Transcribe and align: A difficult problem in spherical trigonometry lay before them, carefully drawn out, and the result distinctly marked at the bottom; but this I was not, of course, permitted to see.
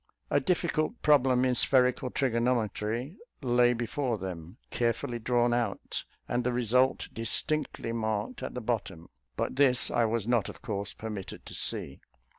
A 0.31 0.39
difficult 0.39 0.99
problem 1.03 1.45
in 1.45 1.53
spherical 1.53 2.09
trigonometry 2.09 3.17
lay 3.43 3.73
before 3.73 4.17
them, 4.17 4.57
carefully 4.71 5.19
drawn 5.19 5.53
out, 5.53 6.05
and 6.27 6.43
the 6.43 6.51
result 6.51 7.07
distinctly 7.13 7.91
marked 7.91 8.41
at 8.41 8.55
the 8.55 8.61
bottom; 8.61 9.09
but 9.37 9.57
this 9.57 9.91
I 9.91 10.05
was 10.05 10.27
not, 10.27 10.49
of 10.49 10.63
course, 10.63 10.91
permitted 10.91 11.45
to 11.45 11.53
see. 11.53 11.99